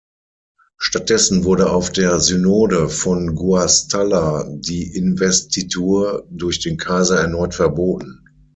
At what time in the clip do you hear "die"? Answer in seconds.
4.49-4.95